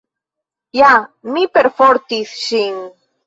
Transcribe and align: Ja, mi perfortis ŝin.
Ja, 0.77 0.87
mi 1.35 1.45
perfortis 1.59 2.33
ŝin. 2.47 2.81